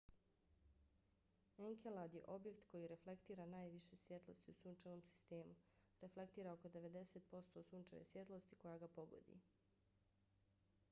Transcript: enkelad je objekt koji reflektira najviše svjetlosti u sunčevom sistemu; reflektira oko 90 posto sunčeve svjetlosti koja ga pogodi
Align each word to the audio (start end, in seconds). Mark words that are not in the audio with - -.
enkelad 1.65 2.13
je 2.13 2.21
objekt 2.27 2.63
koji 2.71 2.87
reflektira 2.91 3.45
najviše 3.51 3.97
svjetlosti 4.03 4.51
u 4.53 4.57
sunčevom 4.61 5.01
sistemu; 5.09 5.53
reflektira 6.05 6.53
oko 6.53 6.73
90 6.77 7.19
posto 7.35 7.63
sunčeve 7.69 8.05
svjetlosti 8.13 8.55
koja 8.65 8.77
ga 8.77 8.87
pogodi 8.95 9.39